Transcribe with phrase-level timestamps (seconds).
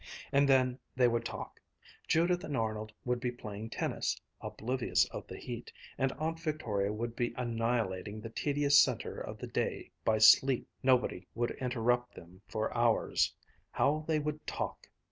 [0.31, 1.59] And then they would talk!
[2.07, 7.15] Judith and Arnold would be playing tennis, oblivious of the heat, and Aunt Victoria would
[7.15, 10.67] be annihilating the tedious center of the day by sleep.
[10.81, 13.31] Nobody would interrupt them for hours.
[13.73, 14.89] How they would talk!